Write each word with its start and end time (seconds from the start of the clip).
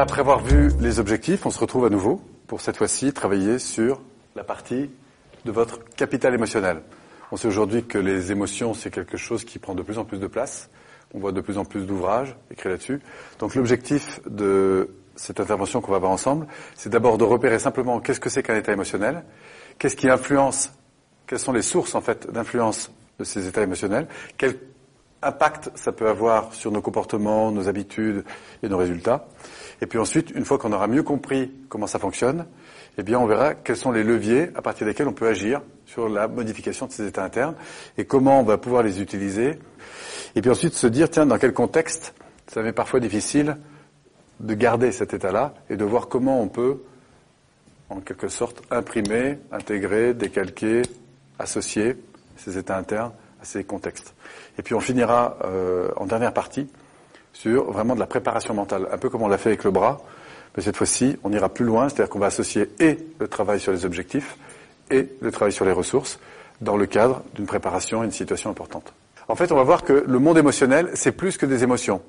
après 0.00 0.20
avoir 0.20 0.40
vu 0.40 0.70
les 0.80 0.98
objectifs, 0.98 1.44
on 1.44 1.50
se 1.50 1.58
retrouve 1.58 1.84
à 1.84 1.90
nouveau 1.90 2.22
pour 2.46 2.62
cette 2.62 2.78
fois-ci 2.78 3.12
travailler 3.12 3.58
sur 3.58 4.00
la 4.34 4.44
partie 4.44 4.90
de 5.44 5.52
votre 5.52 5.84
capital 5.90 6.34
émotionnel. 6.34 6.80
On 7.32 7.36
sait 7.36 7.48
aujourd'hui 7.48 7.84
que 7.84 7.98
les 7.98 8.32
émotions, 8.32 8.72
c'est 8.72 8.90
quelque 8.90 9.18
chose 9.18 9.44
qui 9.44 9.58
prend 9.58 9.74
de 9.74 9.82
plus 9.82 9.98
en 9.98 10.06
plus 10.06 10.18
de 10.18 10.26
place. 10.26 10.70
On 11.12 11.18
voit 11.18 11.32
de 11.32 11.40
plus 11.42 11.58
en 11.58 11.66
plus 11.66 11.84
d'ouvrages 11.84 12.34
écrits 12.50 12.70
là-dessus. 12.70 13.00
Donc 13.38 13.54
l'objectif 13.54 14.20
de 14.26 14.88
cette 15.16 15.38
intervention 15.38 15.82
qu'on 15.82 15.92
va 15.92 15.98
voir 15.98 16.12
ensemble, 16.12 16.46
c'est 16.74 16.88
d'abord 16.88 17.18
de 17.18 17.24
repérer 17.24 17.58
simplement 17.58 18.00
qu'est-ce 18.00 18.20
que 18.20 18.30
c'est 18.30 18.42
qu'un 18.42 18.56
état 18.56 18.72
émotionnel, 18.72 19.22
qu'est-ce 19.78 19.96
qui 19.96 20.08
influence, 20.08 20.72
quelles 21.26 21.38
sont 21.38 21.52
les 21.52 21.62
sources 21.62 21.94
en 21.94 22.00
fait 22.00 22.30
d'influence 22.32 22.90
de 23.18 23.24
ces 23.24 23.46
états 23.46 23.62
émotionnels, 23.62 24.08
impact 25.22 25.70
ça 25.74 25.92
peut 25.92 26.08
avoir 26.08 26.54
sur 26.54 26.72
nos 26.72 26.80
comportements, 26.80 27.50
nos 27.52 27.68
habitudes 27.68 28.24
et 28.62 28.68
nos 28.68 28.78
résultats. 28.78 29.26
Et 29.82 29.86
puis 29.86 29.98
ensuite, 29.98 30.30
une 30.30 30.44
fois 30.44 30.58
qu'on 30.58 30.72
aura 30.72 30.86
mieux 30.86 31.02
compris 31.02 31.52
comment 31.68 31.86
ça 31.86 31.98
fonctionne, 31.98 32.46
eh 32.98 33.02
bien, 33.02 33.18
on 33.18 33.26
verra 33.26 33.54
quels 33.54 33.76
sont 33.76 33.92
les 33.92 34.04
leviers 34.04 34.50
à 34.54 34.62
partir 34.62 34.86
desquels 34.86 35.08
on 35.08 35.12
peut 35.12 35.28
agir 35.28 35.62
sur 35.86 36.08
la 36.08 36.28
modification 36.28 36.86
de 36.86 36.92
ces 36.92 37.06
états 37.06 37.24
internes 37.24 37.54
et 37.96 38.04
comment 38.04 38.40
on 38.40 38.44
va 38.44 38.58
pouvoir 38.58 38.82
les 38.82 39.00
utiliser. 39.00 39.58
Et 40.34 40.42
puis 40.42 40.50
ensuite 40.50 40.74
se 40.74 40.86
dire, 40.86 41.08
tiens, 41.08 41.26
dans 41.26 41.38
quel 41.38 41.52
contexte 41.52 42.14
ça 42.46 42.62
m'est 42.62 42.72
parfois 42.72 43.00
difficile 43.00 43.56
de 44.40 44.54
garder 44.54 44.92
cet 44.92 45.14
état-là 45.14 45.54
et 45.68 45.76
de 45.76 45.84
voir 45.84 46.08
comment 46.08 46.42
on 46.42 46.48
peut, 46.48 46.82
en 47.90 48.00
quelque 48.00 48.28
sorte, 48.28 48.62
imprimer, 48.70 49.38
intégrer, 49.52 50.14
décalquer, 50.14 50.82
associer 51.38 51.96
ces 52.36 52.58
états 52.58 52.76
internes 52.76 53.12
à 53.40 53.44
ces 53.44 53.64
contextes. 53.64 54.14
Et 54.58 54.62
puis 54.62 54.74
on 54.74 54.80
finira 54.80 55.36
euh, 55.44 55.90
en 55.96 56.06
dernière 56.06 56.32
partie 56.32 56.68
sur 57.32 57.70
vraiment 57.70 57.94
de 57.94 58.00
la 58.00 58.06
préparation 58.06 58.54
mentale, 58.54 58.88
un 58.92 58.98
peu 58.98 59.08
comme 59.08 59.22
on 59.22 59.28
l'a 59.28 59.38
fait 59.38 59.50
avec 59.50 59.64
le 59.64 59.70
bras, 59.70 60.00
mais 60.56 60.62
cette 60.62 60.76
fois-ci, 60.76 61.16
on 61.22 61.32
ira 61.32 61.48
plus 61.48 61.64
loin, 61.64 61.88
c'est-à-dire 61.88 62.10
qu'on 62.10 62.18
va 62.18 62.26
associer 62.26 62.70
et 62.80 62.98
le 63.18 63.28
travail 63.28 63.60
sur 63.60 63.72
les 63.72 63.84
objectifs 63.84 64.36
et 64.90 65.08
le 65.20 65.30
travail 65.30 65.52
sur 65.52 65.64
les 65.64 65.72
ressources 65.72 66.18
dans 66.60 66.76
le 66.76 66.86
cadre 66.86 67.22
d'une 67.34 67.46
préparation 67.46 68.02
à 68.02 68.04
une 68.04 68.10
situation 68.10 68.50
importante. 68.50 68.92
En 69.28 69.36
fait, 69.36 69.52
on 69.52 69.56
va 69.56 69.62
voir 69.62 69.84
que 69.84 70.04
le 70.06 70.18
monde 70.18 70.38
émotionnel, 70.38 70.90
c'est 70.94 71.12
plus 71.12 71.36
que 71.36 71.46
des 71.46 71.62
émotions. 71.62 72.02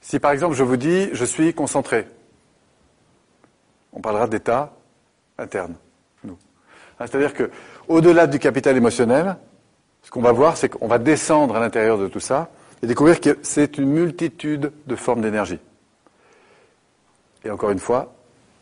Si 0.00 0.18
par 0.18 0.30
exemple 0.30 0.54
je 0.54 0.62
vous 0.62 0.76
dis 0.76 1.08
je 1.12 1.24
suis 1.24 1.52
concentré, 1.52 2.06
on 3.92 4.00
parlera 4.00 4.26
d'état 4.26 4.72
interne, 5.38 5.74
nous. 6.24 6.38
Hein, 6.98 7.06
c'est-à-dire 7.06 7.34
que 7.34 7.50
au-delà 7.88 8.26
du 8.26 8.38
capital 8.38 8.76
émotionnel, 8.76 9.36
ce 10.08 10.10
qu'on 10.10 10.22
va 10.22 10.32
voir, 10.32 10.56
c'est 10.56 10.70
qu'on 10.70 10.88
va 10.88 10.96
descendre 10.96 11.54
à 11.54 11.60
l'intérieur 11.60 11.98
de 11.98 12.08
tout 12.08 12.18
ça 12.18 12.48
et 12.82 12.86
découvrir 12.86 13.20
que 13.20 13.36
c'est 13.42 13.76
une 13.76 13.90
multitude 13.90 14.72
de 14.86 14.96
formes 14.96 15.20
d'énergie. 15.20 15.58
Et 17.44 17.50
encore 17.50 17.68
une 17.68 17.78
fois, 17.78 18.14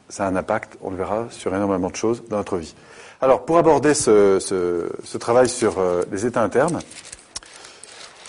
ça 0.09 0.27
a 0.27 0.29
un 0.29 0.35
impact, 0.35 0.77
on 0.81 0.91
le 0.91 0.97
verra, 0.97 1.29
sur 1.31 1.55
énormément 1.55 1.89
de 1.89 1.95
choses 1.95 2.25
dans 2.29 2.39
notre 2.39 2.57
vie. 2.57 2.75
Alors, 3.21 3.45
pour 3.45 3.59
aborder 3.59 3.95
ce, 3.95 5.17
travail 5.19 5.49
sur 5.49 5.79
euh, 5.79 6.03
les 6.11 6.27
états 6.27 6.43
internes, 6.43 6.81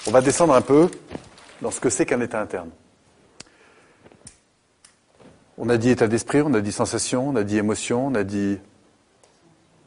on 0.05 0.11
va 0.11 0.21
descendre 0.21 0.53
un 0.53 0.61
peu 0.61 0.87
dans 1.63 1.71
ce 1.71 1.79
que 1.79 1.89
c'est 1.89 2.05
qu'un 2.05 2.21
état 2.21 2.39
interne. 2.39 2.69
On 5.57 5.69
a 5.69 5.77
dit 5.77 5.89
état 5.89 6.07
d'esprit, 6.07 6.43
on 6.43 6.53
a 6.53 6.61
dit 6.61 6.71
sensation, 6.71 7.29
on 7.29 7.35
a 7.35 7.43
dit 7.43 7.57
émotion, 7.57 8.05
on 8.05 8.13
a 8.13 8.23
dit 8.23 8.59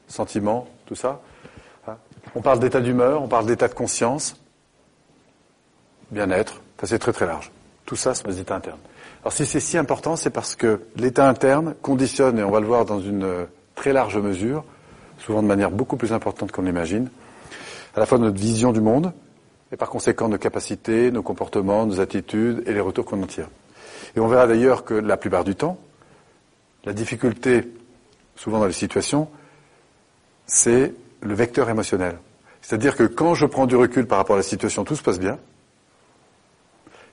sentiment, 0.09 0.67
tout 0.87 0.97
ça. 0.97 1.21
On 2.35 2.41
parle 2.41 2.61
d'état 2.61 2.81
d'humeur, 2.81 3.23
on 3.23 3.29
parle 3.29 3.47
d'état 3.47 3.69
de 3.69 3.75
conscience, 3.75 4.37
bien-être, 6.11 6.61
ça 6.81 6.87
c'est 6.87 6.99
très 6.99 7.13
très 7.13 7.27
large. 7.27 7.51
Tout 7.87 7.97
ça, 7.97 8.15
c'est 8.15 8.27
les 8.27 8.41
états 8.41 8.55
internes. 8.55 8.79
Alors 9.23 9.33
si 9.33 9.45
c'est 9.45 9.61
si 9.61 9.77
important, 9.77 10.17
c'est 10.17 10.31
parce 10.31 10.55
que 10.55 10.83
l'état 10.97 11.29
interne 11.29 11.75
conditionne, 11.83 12.39
et 12.39 12.45
on 12.45 12.51
va 12.51 12.61
le 12.61 12.67
voir 12.67 12.85
dans 12.85 13.01
une 13.01 13.25
euh, 13.25 13.45
très 13.75 13.93
large 13.93 14.17
mesure, 14.17 14.65
souvent 15.19 15.43
de 15.43 15.49
manière 15.49 15.71
beaucoup 15.71 15.97
plus 15.97 16.13
importante 16.13 16.53
qu'on 16.53 16.63
l'imagine, 16.63 17.11
à 17.95 18.01
la 18.01 18.07
fois 18.07 18.19
notre 18.19 18.39
vision 18.39 18.73
du 18.73 18.81
monde, 18.81 19.13
et 19.73 19.77
par 19.77 19.91
conséquent 19.91 20.29
nos 20.29 20.39
capacités, 20.39 21.11
nos 21.11 21.23
comportements, 21.23 21.87
nos 21.87 22.01
attitudes 22.01 22.63
et 22.67 22.73
les 22.73 22.81
retours 22.81 23.05
qu'on 23.05 23.23
en 23.23 23.27
tire. 23.27 23.49
Et 24.17 24.21
on 24.21 24.27
verra 24.27 24.47
d'ailleurs 24.47 24.85
que 24.85 24.95
la 24.95 25.17
plupart 25.17 25.45
du 25.45 25.55
temps, 25.55 25.79
la 26.85 26.93
difficulté, 26.93 27.69
souvent 28.37 28.59
dans 28.59 28.67
les 28.67 28.73
situations, 28.73 29.29
c'est 30.47 30.95
le 31.21 31.35
vecteur 31.35 31.69
émotionnel. 31.69 32.19
C'est-à-dire 32.63 32.97
que 32.97 33.05
quand 33.05 33.35
je 33.35 33.47
prends 33.47 33.67
du 33.67 33.77
recul 33.77 34.07
par 34.07 34.19
rapport 34.19 34.37
à 34.37 34.39
la 34.39 34.43
situation, 34.43 34.85
tout 34.85 34.97
se 34.97 35.03
passe 35.03 35.19
bien, 35.19 35.39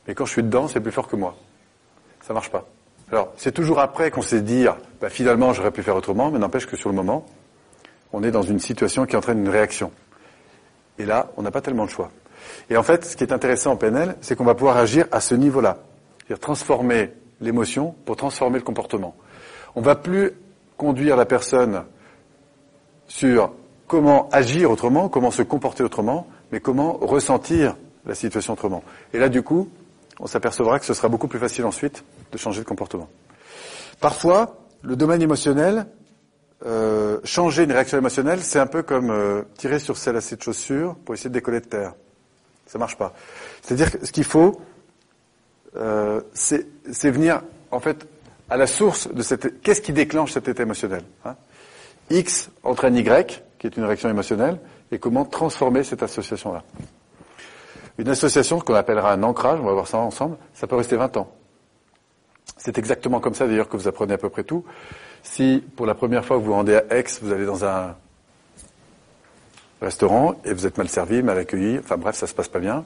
mais 0.08 0.16
quand 0.16 0.26
je 0.26 0.32
suis 0.32 0.44
dedans, 0.44 0.68
c'est 0.68 0.80
plus 0.80 0.92
fort 0.92 1.08
que 1.08 1.16
moi 1.16 1.36
ça 2.28 2.34
marche 2.34 2.52
pas. 2.52 2.66
Alors, 3.10 3.32
c'est 3.38 3.54
toujours 3.54 3.80
après 3.80 4.12
qu'on 4.12 4.22
sait 4.22 4.42
dire, 4.42 4.76
bah, 5.00 5.10
finalement, 5.10 5.54
j'aurais 5.54 5.72
pu 5.72 5.82
faire 5.82 5.96
autrement, 5.96 6.30
mais 6.30 6.40
n'empêche 6.40 6.66
que 6.66 6.76
sur 6.76 6.90
le 6.90 6.96
moment, 6.96 7.26
on 8.12 8.22
est 8.22 8.32
dans 8.32 8.42
une 8.42 8.60
situation 8.60 9.06
qui 9.06 9.16
entraîne 9.16 9.40
une 9.40 9.48
réaction. 9.48 9.94
Et 11.00 11.06
là, 11.06 11.32
on 11.38 11.42
n'a 11.42 11.52
pas 11.52 11.62
tellement 11.62 11.86
de 11.86 11.90
choix. 11.90 12.12
Et 12.70 12.76
en 12.76 12.84
fait, 12.84 13.06
ce 13.06 13.16
qui 13.16 13.24
est 13.24 13.32
intéressant 13.32 13.72
en 13.72 13.78
PNL, 13.78 14.18
c'est 14.20 14.36
qu'on 14.36 14.44
va 14.44 14.56
pouvoir 14.56 14.76
agir 14.76 15.06
à 15.12 15.22
ce 15.22 15.36
niveau-là. 15.36 15.78
C'est-à-dire 16.20 16.40
transformer 16.40 17.14
l'émotion 17.40 17.96
pour 18.06 18.18
transformer 18.18 18.58
le 18.58 18.66
comportement. 18.66 19.16
On 19.76 19.82
va 19.82 19.96
plus 19.96 20.34
conduire 20.76 21.16
la 21.16 21.26
personne 21.26 21.86
sur 23.08 23.54
comment 23.88 24.30
agir 24.32 24.70
autrement, 24.70 25.10
comment 25.10 25.32
se 25.32 25.42
comporter 25.42 25.84
autrement, 25.84 26.28
mais 26.52 26.60
comment 26.60 26.94
ressentir 26.94 27.76
la 28.06 28.16
situation 28.16 28.54
autrement. 28.54 28.84
Et 29.14 29.20
là, 29.20 29.30
du 29.30 29.42
coup, 29.42 29.70
on 30.20 30.28
s'apercevra 30.28 30.80
que 30.80 30.86
ce 30.86 30.94
sera 30.94 31.10
beaucoup 31.10 31.28
plus 31.28 31.40
facile 31.40 31.66
ensuite 31.66 32.04
de 32.32 32.38
changer 32.38 32.62
de 32.62 32.66
comportement. 32.66 33.10
Parfois, 34.00 34.58
le 34.82 34.96
domaine 34.96 35.22
émotionnel, 35.22 35.88
euh, 36.66 37.20
changer 37.24 37.64
une 37.64 37.72
réaction 37.72 37.98
émotionnelle, 37.98 38.42
c'est 38.42 38.60
un 38.60 38.68
peu 38.68 38.84
comme 38.84 39.12
euh, 39.12 39.44
tirer 39.58 39.80
sur 39.80 39.98
celle 39.98 40.16
assez 40.16 40.36
de 40.36 40.42
chaussures 40.42 40.96
pour 41.06 41.14
essayer 41.14 41.30
de 41.30 41.34
décoller 41.34 41.60
de 41.60 41.66
terre. 41.66 41.94
Ça 42.66 42.80
marche 42.80 42.98
pas. 42.98 43.14
C'est-à-dire 43.62 43.92
que 43.92 44.06
ce 44.06 44.12
qu'il 44.12 44.24
faut, 44.24 44.60
euh, 45.76 46.22
c'est 46.34 46.66
venir 47.10 47.42
en 47.72 47.80
fait 47.80 48.08
à 48.50 48.58
la 48.58 48.68
source 48.68 49.14
de 49.14 49.22
cette. 49.22 49.62
Qu'est-ce 49.62 49.82
qui 49.82 49.94
déclenche 49.94 50.34
cet 50.34 50.48
état 50.48 50.64
émotionnel 50.64 51.04
hein? 51.26 51.36
X 52.10 52.50
entraîne 52.64 52.96
Y, 52.96 53.44
qui 53.60 53.68
est 53.68 53.78
une 53.78 53.84
réaction 53.84 54.10
émotionnelle, 54.10 54.60
et 54.92 55.00
comment 55.00 55.26
transformer 55.26 55.84
cette 55.84 56.04
association-là. 56.04 56.64
Une 57.98 58.10
association, 58.10 58.60
qu'on 58.60 58.76
appellera 58.76 59.12
un 59.12 59.24
ancrage, 59.24 59.60
on 59.60 59.66
va 59.66 59.74
voir 59.74 59.88
ça 59.88 59.98
ensemble, 59.98 60.38
ça 60.54 60.68
peut 60.68 60.76
rester 60.76 60.96
20 60.96 61.18
ans. 61.18 61.32
C'est 62.58 62.78
exactement 62.78 63.20
comme 63.20 63.34
ça 63.34 63.48
d'ailleurs 63.48 63.70
que 63.70 63.78
vous 63.78 63.88
apprenez 63.88 64.14
à 64.14 64.18
peu 64.18 64.30
près 64.30 64.44
tout. 64.44 64.64
Si 65.24 65.64
pour 65.76 65.86
la 65.86 65.96
première 65.96 66.26
fois 66.26 66.38
vous 66.38 66.46
vous 66.46 66.54
rendez 66.54 66.76
à 66.76 66.84
Aix, 66.90 67.06
vous 67.22 67.32
allez 67.32 67.46
dans 67.46 67.66
un 67.66 67.96
restaurant 69.82 70.36
et 70.46 70.54
vous 70.54 70.66
êtes 70.66 70.78
mal 70.78 70.90
servi, 70.90 71.22
mal 71.22 71.38
accueilli, 71.38 71.80
enfin 71.80 71.98
bref, 71.98 72.16
ça 72.16 72.28
se 72.28 72.34
passe 72.34 72.48
pas 72.48 72.60
bien. 72.60 72.86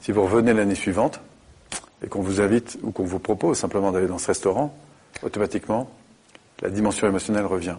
Si 0.00 0.12
vous 0.12 0.22
revenez 0.22 0.52
l'année 0.52 0.74
suivante 0.74 1.20
et 2.04 2.08
qu'on 2.08 2.22
vous 2.22 2.40
invite 2.40 2.78
ou 2.82 2.90
qu'on 2.90 3.04
vous 3.04 3.18
propose 3.18 3.58
simplement 3.58 3.92
d'aller 3.92 4.08
dans 4.08 4.18
ce 4.18 4.28
restaurant, 4.28 4.74
automatiquement, 5.22 5.90
la 6.60 6.70
dimension 6.70 7.06
émotionnelle 7.06 7.46
revient. 7.46 7.76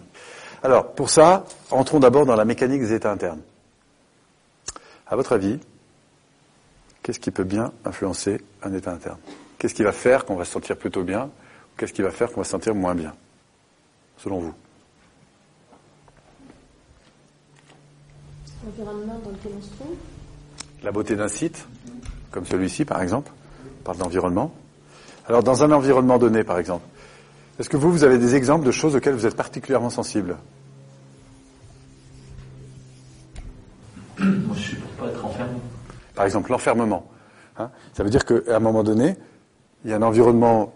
Alors, 0.64 0.94
pour 0.94 1.10
ça, 1.10 1.44
entrons 1.70 2.00
d'abord 2.00 2.24
dans 2.24 2.36
la 2.36 2.46
mécanique 2.46 2.80
des 2.80 2.94
états 2.94 3.12
internes. 3.12 3.42
À 5.06 5.14
votre 5.14 5.32
avis, 5.32 5.60
qu'est-ce 7.02 7.20
qui 7.20 7.30
peut 7.30 7.44
bien 7.44 7.70
influencer 7.84 8.40
un 8.62 8.72
état 8.72 8.90
interne? 8.90 9.18
Qu'est-ce 9.58 9.74
qui 9.74 9.82
va 9.82 9.92
faire 9.92 10.24
qu'on 10.24 10.36
va 10.36 10.46
se 10.46 10.52
sentir 10.52 10.78
plutôt 10.78 11.02
bien 11.02 11.26
ou 11.26 11.76
qu'est-ce 11.76 11.92
qui 11.92 12.00
va 12.00 12.10
faire 12.10 12.32
qu'on 12.32 12.40
va 12.40 12.44
se 12.44 12.50
sentir 12.50 12.74
moins 12.74 12.94
bien, 12.94 13.12
selon 14.16 14.38
vous? 14.38 14.54
L'environnement 18.64 19.20
dans 19.22 19.30
lequel 19.32 19.52
on 19.58 19.62
se 19.62 19.70
trouve? 19.74 19.96
La 20.82 20.92
beauté 20.92 21.14
d'un 21.14 21.28
site, 21.28 21.66
comme 22.30 22.46
celui-ci 22.46 22.86
par 22.86 23.02
exemple, 23.02 23.30
on 23.80 23.84
parle 23.84 23.98
d'environnement. 23.98 24.54
Alors 25.28 25.42
dans 25.42 25.62
un 25.62 25.72
environnement 25.72 26.18
donné 26.18 26.42
par 26.42 26.58
exemple, 26.58 26.86
est-ce 27.58 27.68
que 27.68 27.76
vous, 27.76 27.90
vous 27.90 28.04
avez 28.04 28.18
des 28.18 28.34
exemples 28.34 28.66
de 28.66 28.72
choses 28.72 28.96
auxquelles 28.96 29.14
vous 29.14 29.26
êtes 29.26 29.36
particulièrement 29.36 29.90
sensible 29.90 30.36
Moi 34.18 34.56
je 34.56 34.60
suis 34.60 34.76
pour 34.76 34.90
pas 34.90 35.06
être 35.10 35.24
enfermé. 35.24 35.52
Par 36.14 36.24
exemple, 36.24 36.50
l'enfermement. 36.50 37.10
Hein. 37.56 37.70
ça 37.92 38.02
veut 38.02 38.10
dire 38.10 38.24
qu'à 38.24 38.56
un 38.56 38.60
moment 38.60 38.82
donné, 38.82 39.16
il 39.84 39.90
y 39.90 39.94
a 39.94 39.96
un 39.96 40.02
environnement. 40.02 40.74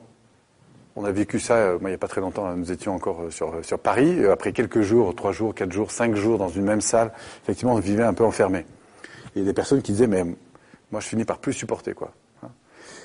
On 0.94 1.04
a 1.04 1.12
vécu 1.12 1.38
ça, 1.38 1.54
euh, 1.54 1.78
moi, 1.80 1.90
il 1.90 1.92
n'y 1.92 1.94
a 1.94 1.98
pas 1.98 2.08
très 2.08 2.20
longtemps, 2.20 2.46
hein, 2.46 2.56
nous 2.56 2.72
étions 2.72 2.94
encore 2.94 3.22
euh, 3.22 3.30
sur, 3.30 3.64
sur 3.64 3.78
Paris. 3.78 4.18
Euh, 4.18 4.32
après 4.32 4.52
quelques 4.52 4.80
jours, 4.80 5.14
trois 5.14 5.30
jours, 5.30 5.54
quatre 5.54 5.72
jours, 5.72 5.92
cinq 5.92 6.16
jours 6.16 6.38
dans 6.38 6.48
une 6.48 6.64
même 6.64 6.80
salle, 6.80 7.12
effectivement, 7.42 7.74
on 7.74 7.78
vivait 7.78 8.02
un 8.02 8.14
peu 8.14 8.24
enfermé. 8.24 8.66
Il 9.34 9.40
y 9.40 9.44
a 9.44 9.44
des 9.44 9.52
personnes 9.52 9.80
qui 9.80 9.92
disaient, 9.92 10.08
mais 10.08 10.24
moi, 10.90 11.00
je 11.00 11.06
finis 11.06 11.24
par 11.24 11.38
plus 11.38 11.52
supporter, 11.52 11.94
quoi. 11.94 12.12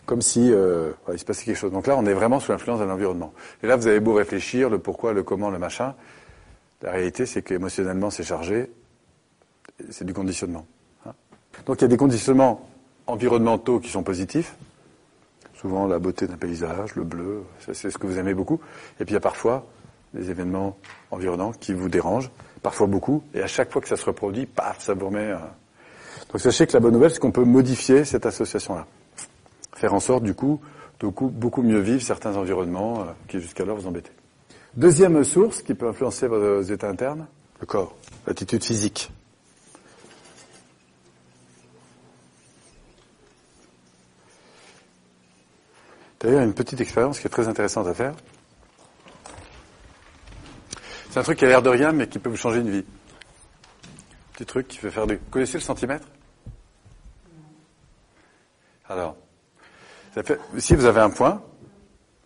Hein. 0.04 0.06
Comme 0.06 0.22
si 0.22 0.48
il 0.48 1.20
se 1.20 1.26
passait 1.26 1.46
quelque 1.46 1.58
chose. 1.58 1.72
Donc 1.72 1.88
là, 1.88 1.96
on 1.98 2.06
est 2.06 2.14
vraiment 2.14 2.40
sous 2.40 2.52
l'influence 2.52 2.80
d'un 2.80 2.90
environnement. 2.90 3.34
Et 3.64 3.68
là, 3.68 3.76
vous 3.76 3.88
avez 3.88 4.00
beau 4.00 4.14
réfléchir, 4.14 4.70
le 4.70 4.80
pourquoi, 4.80 5.14
le 5.14 5.24
comment, 5.24 5.50
le 5.50 5.60
machin. 5.60 5.96
La 6.82 6.92
réalité, 6.92 7.26
c'est 7.26 7.42
qu'émotionnellement, 7.42 8.10
c'est 8.10 8.24
chargé. 8.24 8.70
C'est 9.90 10.06
du 10.06 10.14
conditionnement. 10.14 10.66
Donc 11.66 11.80
il 11.80 11.82
y 11.84 11.86
a 11.86 11.88
des 11.88 11.98
conditionnements 11.98 12.68
environnementaux 13.08 13.80
qui 13.80 13.90
sont 13.90 14.04
positifs, 14.04 14.56
souvent 15.56 15.88
la 15.88 16.00
beauté 16.00 16.28
d'un 16.28 16.38
paysage, 16.38 16.96
le 16.96 17.04
bleu, 17.04 17.44
c'est 17.60 17.74
ce 17.74 17.98
que 17.98 18.08
vous 18.08 18.18
aimez 18.18 18.34
beaucoup. 18.34 18.60
Et 19.00 19.06
puis 19.06 19.12
il 19.12 19.14
y 19.14 19.18
a 19.18 19.22
parfois 19.22 19.66
des 20.14 20.30
événements 20.30 20.78
environnants 21.12 21.52
qui 21.52 21.74
vous 21.74 21.90
dérangent, 21.90 22.32
parfois 22.62 22.88
beaucoup, 22.88 23.24
et 23.34 23.42
à 23.42 23.48
chaque 23.48 23.72
fois 23.72 23.82
que 23.82 23.88
ça 23.88 23.98
se 23.98 24.06
reproduit, 24.06 24.46
paf, 24.46 24.84
ça 24.84 24.94
vous 24.94 25.08
remet. 25.08 25.32
euh. 25.32 25.38
Donc 26.32 26.42
sachez 26.42 26.68
que 26.68 26.74
la 26.74 26.80
bonne 26.80 26.94
nouvelle, 26.94 27.12
c'est 27.12 27.20
qu'on 27.20 27.32
peut 27.32 27.46
modifier 27.46 28.06
cette 28.06 28.26
association-là, 28.26 28.86
faire 29.76 29.94
en 29.94 30.00
sorte 30.00 30.24
du 30.24 30.34
coup 30.34 30.62
de 31.00 31.08
beaucoup, 31.08 31.62
mieux 31.62 31.80
vivre 31.80 32.02
certains 32.02 32.36
environnements 32.36 33.02
euh, 33.02 33.06
qui 33.28 33.40
jusqu'alors 33.40 33.78
vous 33.78 33.88
embêtaient. 33.88 34.14
Deuxième 34.76 35.24
source 35.24 35.62
qui 35.62 35.74
peut 35.74 35.88
influencer 35.88 36.28
vos 36.28 36.62
états 36.62 36.90
internes, 36.90 37.28
le 37.60 37.66
corps, 37.66 37.96
l'attitude 38.26 38.64
physique. 38.64 39.12
D'ailleurs, 46.20 46.44
une 46.44 46.54
petite 46.54 46.80
expérience 46.80 47.20
qui 47.20 47.28
est 47.28 47.30
très 47.30 47.50
intéressante 47.50 47.86
à 47.86 47.94
faire. 47.94 48.16
C'est 51.10 51.20
un 51.20 51.24
truc 51.24 51.38
qui 51.38 51.46
a 51.46 51.50
l'air 51.50 51.62
de 51.62 51.70
rien, 51.70 51.92
mais 51.92 52.08
qui 52.08 52.18
peut 52.18 52.30
vous 52.30 52.38
changer 52.38 52.62
une 52.62 52.72
vie. 52.72 52.86
Petit 54.32 54.46
truc 54.46 54.68
qui 54.70 54.78
fait 54.78 54.90
faire. 54.90 55.06
Vous 55.06 55.18
connaissez 55.30 55.58
le 55.58 55.64
centimètre? 55.64 56.08
Alors, 58.88 59.18
ça 60.14 60.24
fait... 60.24 60.40
si 60.58 60.76
vous 60.76 60.86
avez 60.86 61.02
un 61.02 61.10
point, 61.10 61.42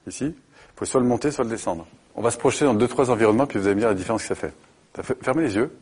ici, 0.08 0.26
vous 0.26 0.74
pouvez 0.76 0.90
soit 0.90 1.02
le 1.02 1.08
monter, 1.08 1.32
soit 1.32 1.44
le 1.44 1.50
descendre. 1.50 1.88
On 2.16 2.22
va 2.22 2.32
se 2.32 2.38
projeter 2.38 2.66
dans 2.66 2.74
deux, 2.74 2.88
trois 2.88 3.10
environnements, 3.10 3.46
puis 3.46 3.60
vous 3.60 3.66
allez 3.68 3.76
me 3.76 3.82
dire 3.82 3.90
la 3.90 3.96
différence 3.96 4.24
que 4.24 4.28
ça 4.28 4.36
fait. 4.36 4.54
Ça 4.96 5.04
fait... 5.04 5.18
Fermez 5.22 5.44
les 5.44 5.56
yeux. 5.56 5.76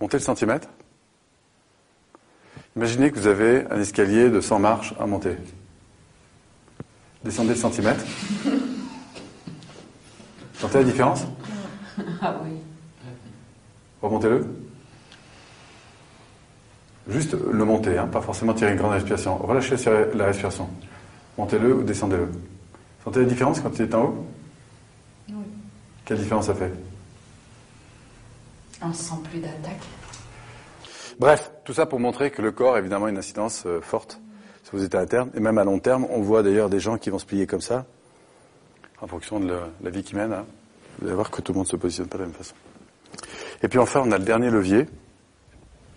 Montez 0.00 0.16
le 0.16 0.22
centimètre. 0.22 0.68
Imaginez 2.76 3.10
que 3.10 3.18
vous 3.18 3.26
avez 3.26 3.66
un 3.70 3.80
escalier 3.80 4.30
de 4.30 4.40
100 4.40 4.58
marches 4.58 4.94
à 4.98 5.06
monter. 5.06 5.36
Descendez 7.22 7.50
le 7.50 7.56
centimètre. 7.56 8.04
Sentez 10.54 10.78
la 10.78 10.84
différence? 10.84 11.24
Ah 12.22 12.36
oui. 12.44 12.52
Remontez-le. 14.00 14.46
Juste 17.12 17.34
le 17.34 17.64
monter, 17.64 17.98
hein, 17.98 18.06
pas 18.06 18.20
forcément 18.20 18.54
tirer 18.54 18.72
une 18.72 18.78
grande 18.78 18.92
respiration. 18.92 19.36
Relâchez 19.36 19.76
la 20.14 20.24
respiration. 20.26 20.68
Montez-le 21.36 21.74
ou 21.74 21.82
descendez-le. 21.82 22.28
Sentez 23.04 23.20
la 23.20 23.26
différence 23.26 23.60
quand 23.60 23.76
il 23.78 23.82
est 23.82 23.94
en 23.94 24.04
haut? 24.04 24.26
Oui. 25.28 25.34
Quelle 26.04 26.18
différence 26.18 26.46
ça 26.46 26.54
fait? 26.54 26.72
On 28.82 28.92
sent 28.92 29.14
plus 29.30 29.40
d'attaque. 29.40 29.82
Bref, 31.18 31.50
tout 31.64 31.74
ça 31.74 31.86
pour 31.86 32.00
montrer 32.00 32.30
que 32.30 32.42
le 32.42 32.50
corps 32.52 32.74
a 32.74 32.78
évidemment 32.78 33.08
une 33.08 33.18
incidence 33.18 33.64
euh, 33.66 33.80
forte 33.80 34.20
sur 34.64 34.78
vos 34.78 34.84
états 34.84 35.00
internes. 35.00 35.30
Et 35.34 35.40
même 35.40 35.58
à 35.58 35.64
long 35.64 35.78
terme, 35.78 36.06
on 36.10 36.20
voit 36.22 36.42
d'ailleurs 36.42 36.70
des 36.70 36.80
gens 36.80 36.96
qui 36.98 37.10
vont 37.10 37.18
se 37.18 37.26
plier 37.26 37.46
comme 37.46 37.60
ça, 37.60 37.84
en 39.00 39.06
fonction 39.06 39.38
de 39.38 39.48
la, 39.48 39.68
la 39.82 39.90
vie 39.90 40.02
qu'ils 40.02 40.16
mènent. 40.16 40.32
hein. 40.32 40.46
Vous 40.98 41.06
allez 41.06 41.14
voir 41.14 41.30
que 41.30 41.42
tout 41.42 41.52
le 41.52 41.58
monde 41.58 41.66
se 41.68 41.76
positionne 41.76 42.08
pas 42.08 42.18
de 42.18 42.22
la 42.22 42.28
même 42.28 42.36
façon. 42.36 42.54
Et 43.62 43.68
puis 43.68 43.78
enfin, 43.78 44.02
on 44.04 44.10
a 44.10 44.18
le 44.18 44.24
dernier 44.24 44.50
levier, 44.50 44.88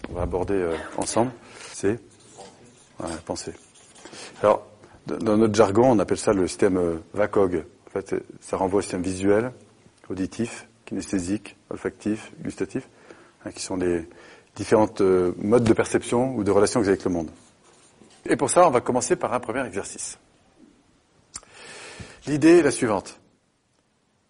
on 0.10 0.14
va 0.14 0.22
aborder 0.24 0.56
euh, 0.56 0.76
ensemble, 0.98 1.32
c'est 1.74 2.00
voilà, 2.98 3.16
la 3.16 3.22
pensée. 3.22 3.54
Alors, 4.42 4.66
dans 5.08 5.38
notre 5.38 5.54
jargon, 5.54 5.92
on 5.92 6.00
appelle 6.00 6.18
ça 6.18 6.34
le 6.34 6.48
système 6.48 6.78
euh, 6.78 6.96
VACOG. 7.14 7.66
En 7.88 7.90
fait, 7.92 8.16
ça 8.42 8.58
renvoie 8.58 8.80
au 8.80 8.82
système 8.82 9.02
visuel, 9.02 9.52
auditif, 10.10 10.68
kinesthésique, 10.86 11.56
olfactif, 11.70 12.32
gustatif, 12.42 12.88
hein, 13.46 13.52
qui 13.52 13.62
sont 13.62 13.78
les 13.78 14.08
différentes 14.56 15.02
euh, 15.02 15.34
modes 15.38 15.64
de 15.64 15.74
perception 15.74 16.36
ou 16.36 16.44
de 16.44 16.52
relation 16.52 16.80
que 16.80 16.86
vous 16.86 16.90
avez 16.90 16.98
avec 16.98 17.06
le 17.06 17.12
monde. 17.12 17.30
Et 18.28 18.36
pour 18.36 18.50
ça, 18.50 18.68
on 18.68 18.72
va 18.72 18.82
commencer 18.82 19.16
par 19.16 19.34
un 19.34 19.40
premier 19.40 19.66
exercice. 19.66 20.18
L'idée 22.26 22.60
est 22.60 22.64
la 22.64 22.72
suivante. 22.72 23.20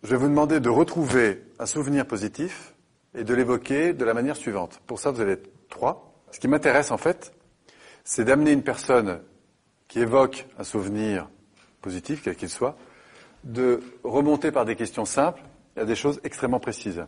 Je 0.03 0.09
vais 0.09 0.17
vous 0.17 0.27
demander 0.27 0.59
de 0.59 0.69
retrouver 0.69 1.41
un 1.59 1.65
souvenir 1.65 2.05
positif 2.05 2.73
et 3.17 3.23
de 3.23 3.33
l'évoquer 3.33 3.93
de 3.93 4.03
la 4.03 4.13
manière 4.13 4.35
suivante. 4.35 4.81
Pour 4.85 4.99
ça, 4.99 5.11
vous 5.11 5.21
allez 5.21 5.33
être 5.33 5.49
trois. 5.69 6.13
Ce 6.31 6.39
qui 6.39 6.47
m'intéresse, 6.47 6.91
en 6.91 6.97
fait, 6.97 7.33
c'est 8.03 8.25
d'amener 8.25 8.51
une 8.51 8.63
personne 8.63 9.19
qui 9.87 9.99
évoque 9.99 10.47
un 10.57 10.63
souvenir 10.63 11.29
positif, 11.81 12.21
quel 12.23 12.35
qu'il 12.35 12.49
soit, 12.49 12.77
de 13.43 13.79
remonter 14.03 14.51
par 14.51 14.65
des 14.65 14.75
questions 14.75 15.05
simples 15.05 15.41
à 15.77 15.85
des 15.85 15.95
choses 15.95 16.19
extrêmement 16.23 16.59
précises. 16.59 17.03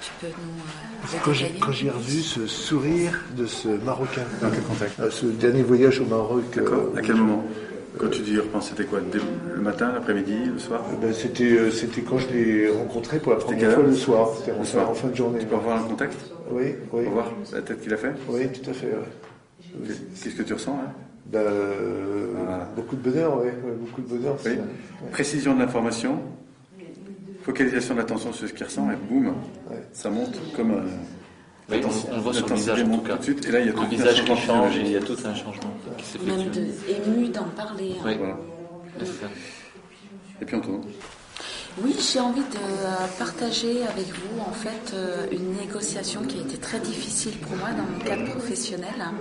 Tu 0.00 0.10
peux 0.20 0.26
nous 0.26 1.14
euh, 1.14 1.18
Quand 1.24 1.32
j'ai, 1.32 1.44
détailler 1.44 1.60
quand 1.60 1.72
j'ai 1.72 1.90
revu 1.90 2.20
ce 2.20 2.46
sourire 2.46 3.24
de 3.36 3.46
ce 3.46 3.68
Marocain, 3.68 4.24
Dans 4.40 4.50
quel 4.50 4.62
contexte 4.62 5.00
à 5.00 5.10
ce 5.10 5.26
dernier 5.26 5.62
voyage 5.62 6.00
au 6.00 6.06
Maroc, 6.06 6.56
euh, 6.56 6.94
À 6.96 7.00
quel 7.00 7.16
moment 7.16 7.44
Quand 7.98 8.10
tu 8.10 8.20
dis 8.22 8.36
repenses, 8.38 8.68
c'était 8.68 8.84
quoi 8.84 9.00
Le 9.00 9.60
matin, 9.62 9.92
l'après-midi, 9.92 10.36
le 10.52 10.58
soir 10.58 10.84
ben, 11.00 11.12
c'était, 11.14 11.44
euh, 11.44 11.70
c'était 11.70 12.02
quand 12.02 12.18
je 12.18 12.28
l'ai 12.28 12.70
rencontré 12.70 13.18
pour 13.18 13.32
la 13.32 13.38
première 13.38 13.72
fois 13.72 13.82
le 13.84 13.94
soir. 13.94 14.28
C'était 14.38 14.52
en, 14.52 14.64
soir. 14.64 14.90
en 14.90 14.94
fin 14.94 15.08
de 15.08 15.14
journée. 15.14 15.38
Tu 15.40 15.46
peux 15.46 15.56
revoir 15.56 15.82
le 15.82 15.88
contexte 15.88 16.18
Oui, 16.50 16.74
oui, 16.92 17.04
Pour 17.04 17.12
voir 17.12 17.32
la 17.52 17.62
tête 17.62 17.80
qu'il 17.80 17.94
a 17.94 17.96
fait 17.96 18.12
oui, 18.28 18.48
tout 18.52 18.68
à 18.70 18.72
fait. 18.74 18.86
ouais. 18.88 19.94
Qu'est-ce 20.22 20.34
que 20.34 20.42
tu 20.42 20.52
ressens 20.52 20.72
hein 20.72 20.92
Ben, 21.26 21.38
euh, 21.40 22.26
Voilà. 22.36 22.68
Beaucoup 22.76 22.96
de 22.96 23.00
bonheur, 23.10 23.38
oui, 23.38 23.46
ouais, 23.46 23.76
beaucoup 23.78 24.02
de 24.02 24.08
bonheur. 24.08 24.36
Oui. 24.44 24.52
Précision 25.10 25.54
de 25.54 25.60
l'information, 25.60 26.20
focalisation 27.44 27.94
de 27.94 28.00
l'attention 28.00 28.32
sur 28.32 28.46
ce 28.48 28.52
qu'il 28.52 28.64
ressent, 28.66 28.90
et 28.90 28.96
boum, 29.08 29.32
ça 29.92 30.10
monte 30.10 30.38
comme 30.54 30.72
un. 30.72 30.84
Oui, 31.68 31.80
on- 31.84 32.12
on 32.12 32.16
le 32.16 32.20
voit 32.22 32.32
sur 32.32 32.46
le 32.48 32.54
visage 32.54 32.82
en 32.82 32.88
tout 32.88 33.00
cas. 33.02 33.12
tout 33.14 33.18
de 33.18 33.22
suite, 33.24 33.46
et 33.46 33.50
là 33.50 33.60
il 33.60 33.66
y 33.66 33.68
a 33.68 33.72
tout 33.72 33.80
Le 33.80 33.86
un 33.86 33.88
visage 33.88 34.16
changement 34.18 34.36
qui 34.36 34.42
change 34.46 34.76
et 34.76 34.80
il 34.82 34.90
y 34.92 34.96
a 34.96 35.00
tout 35.00 35.16
un 35.24 35.34
changement 35.34 35.74
qui 35.98 36.04
s'effectue. 36.04 36.26
Même 36.30 36.50
de, 36.50 36.66
ému 37.10 37.28
d'en 37.28 37.44
parler. 37.44 37.96
hein. 37.98 38.02
Oui, 38.04 38.14
Voilà. 38.18 38.36
Et 40.40 40.44
puis 40.44 40.56
on 40.56 40.60
tourne. 40.60 40.82
Oui, 41.82 41.94
j'ai 42.00 42.20
envie 42.20 42.40
de 42.40 42.56
euh, 42.56 43.06
partager 43.18 43.82
avec 43.86 44.06
vous 44.06 44.40
en 44.40 44.52
fait 44.52 44.94
euh, 44.94 45.26
une 45.30 45.56
négociation 45.56 46.22
qui 46.22 46.38
a 46.38 46.40
été 46.40 46.56
très 46.56 46.78
difficile 46.80 47.32
pour 47.38 47.54
moi 47.58 47.68
dans 47.70 47.82
mon 47.82 47.98
cadre 47.98 48.30
professionnel, 48.32 48.94
hein, 48.98 49.12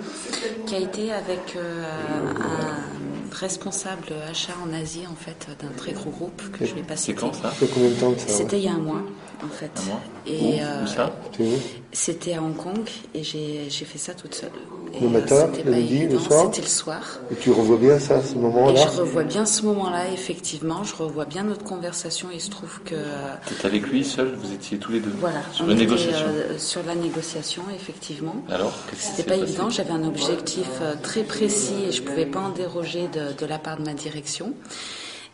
qui 0.66 0.76
a 0.76 0.80
été 0.80 1.12
avec 1.12 1.56
euh, 1.58 1.84
un 2.40 3.36
responsable 3.36 4.14
achat 4.30 4.54
en 4.64 4.74
Asie 4.74 5.04
en 5.12 5.16
fait 5.16 5.48
d'un 5.62 5.68
très 5.76 5.92
gros 5.92 6.10
groupe 6.12 6.42
que 6.58 6.66
je 6.66 6.76
vais 6.76 6.84
pas 6.84 6.96
ouais? 6.96 7.00
C'était 8.28 8.60
il 8.60 8.64
y 8.64 8.70
a 8.70 8.74
un 8.74 8.78
mois 8.78 9.02
en 9.44 9.50
fait. 9.50 9.72
Un 9.78 9.90
mois 9.90 10.02
Et 10.26 10.62
euh, 10.62 10.84
Où 10.84 10.88
ça? 10.88 11.14
où 11.25 11.25
c'était 11.92 12.34
à 12.34 12.42
Hong 12.42 12.56
Kong 12.56 12.88
et 13.14 13.24
j'ai 13.24 13.70
fait 13.70 13.98
ça 13.98 14.14
toute 14.14 14.36
seule. 14.36 14.52
Et, 14.94 15.00
Le 15.02 15.08
euh, 15.08 15.10
matin, 15.10 15.50
le 15.66 15.72
midi, 15.74 16.08
le 16.08 16.18
soir? 16.20 16.46
C'était 16.46 16.62
le 16.62 16.68
soir. 16.68 17.20
Et 17.32 17.36
tu 17.36 17.52
revois 17.52 17.78
bien 17.78 18.00
ça, 18.00 18.22
ce 18.24 18.36
moment-là? 18.36 18.82
Je 18.94 19.00
revois 19.02 19.24
bien 19.24 19.46
ce 19.46 19.64
moment-là, 19.64 20.10
effectivement. 20.14 20.84
Je 20.84 20.96
revois 20.96 21.26
bien 21.26 21.44
notre 21.44 21.64
conversation. 21.64 22.30
Il 22.34 22.40
se 22.40 22.50
trouve 22.50 22.80
que 22.86 22.96
euh, 22.96 23.34
T'étais 23.48 23.68
avec 23.68 23.88
lui 23.88 24.06
seul, 24.06 24.36
vous 24.42 24.54
étiez 24.54 24.78
tous 24.78 24.92
les 24.94 25.00
deux 25.02 25.12
voilà, 25.20 25.42
sur 25.52 25.66
on 25.66 25.68
la 25.68 25.74
était, 25.74 25.84
négociation? 25.84 26.28
euh, 26.30 26.58
sur 26.58 26.84
la 26.84 26.96
négociation, 26.96 27.64
effectivement. 27.76 28.36
Alors, 28.50 28.74
C'était 28.98 29.24
pas 29.24 29.36
évident. 29.36 29.70
J'avais 29.70 29.92
un 29.92 30.04
objectif 30.06 30.68
euh, 30.82 30.94
très 31.02 31.24
précis 31.24 31.76
et 31.90 31.92
je 31.92 32.02
pouvais 32.02 32.26
pas 32.26 32.40
en 32.40 32.50
déroger 32.50 33.08
de, 33.10 33.34
de 33.38 33.46
la 33.46 33.58
part 33.60 33.78
de 33.78 33.84
ma 33.84 33.94
direction. 33.94 34.54